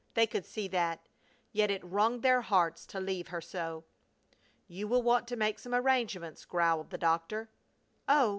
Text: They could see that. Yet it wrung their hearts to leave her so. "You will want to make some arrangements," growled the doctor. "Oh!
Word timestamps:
They 0.15 0.25
could 0.25 0.47
see 0.47 0.67
that. 0.69 1.05
Yet 1.53 1.69
it 1.69 1.85
wrung 1.85 2.21
their 2.21 2.41
hearts 2.41 2.87
to 2.87 2.99
leave 2.99 3.27
her 3.27 3.39
so. 3.39 3.83
"You 4.67 4.87
will 4.87 5.03
want 5.03 5.27
to 5.27 5.35
make 5.35 5.59
some 5.59 5.75
arrangements," 5.75 6.43
growled 6.43 6.89
the 6.89 6.97
doctor. 6.97 7.49
"Oh! 8.09 8.29